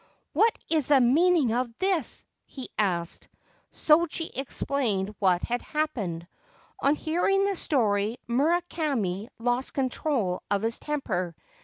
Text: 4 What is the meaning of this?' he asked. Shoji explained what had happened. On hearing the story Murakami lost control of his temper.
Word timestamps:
4 0.33 0.41
What 0.41 0.57
is 0.67 0.87
the 0.87 0.99
meaning 0.99 1.53
of 1.53 1.71
this?' 1.77 2.25
he 2.57 2.69
asked. 2.75 3.27
Shoji 3.71 4.31
explained 4.33 5.13
what 5.19 5.43
had 5.43 5.61
happened. 5.61 6.27
On 6.79 6.95
hearing 6.95 7.45
the 7.45 7.55
story 7.55 8.17
Murakami 8.27 9.27
lost 9.37 9.75
control 9.75 10.41
of 10.49 10.63
his 10.63 10.79
temper. 10.79 11.35